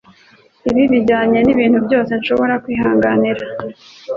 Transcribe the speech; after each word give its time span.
Ibi 0.69 0.83
bijyanye 0.91 1.39
nibintu 1.41 1.77
byose 1.85 2.11
nshobora 2.19 2.53
kwihanganira. 2.63 3.41